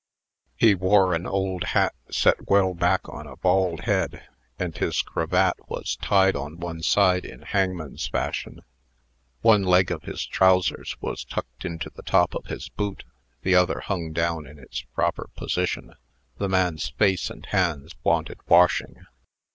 [0.57, 4.27] He wore an old hat set well back on a bald head,
[4.57, 8.61] and his cravat was tied on one side in hangman's fashion.
[9.41, 13.03] One leg of his trowsers was tucked into the top of his boot;
[13.43, 15.93] the other hung down in its proper position.
[16.39, 19.05] The man's face and hands wanted washing.